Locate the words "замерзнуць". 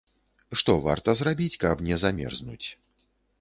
2.05-2.67